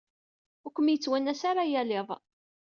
[0.65, 2.09] Ur kem-yettwanas ara yal iḍ.